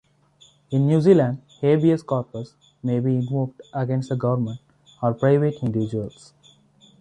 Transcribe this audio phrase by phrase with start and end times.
[0.71, 4.57] In New Zealand, "habeas corpus" may be invoked against the government
[4.99, 6.33] or private individuals.